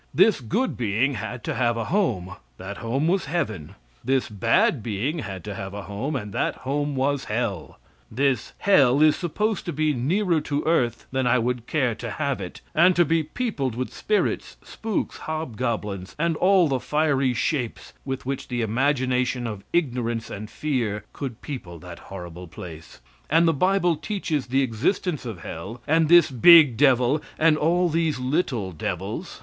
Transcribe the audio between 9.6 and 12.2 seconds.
to be nearer to earth than I would care to